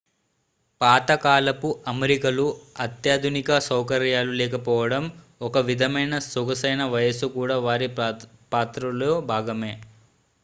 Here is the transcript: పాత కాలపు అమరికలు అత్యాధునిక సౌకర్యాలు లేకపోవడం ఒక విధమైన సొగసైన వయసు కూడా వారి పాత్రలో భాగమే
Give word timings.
పాత 0.81 1.11
కాలపు 1.23 1.69
అమరికలు 1.87 2.45
అత్యాధునిక 2.79 3.59
సౌకర్యాలు 3.65 4.31
లేకపోవడం 4.39 5.03
ఒక 5.41 5.57
విధమైన 5.67 6.17
సొగసైన 6.27 6.85
వయసు 6.93 7.29
కూడా 7.35 7.57
వారి 7.67 7.89
పాత్రలో 8.51 9.11
భాగమే 9.29 9.73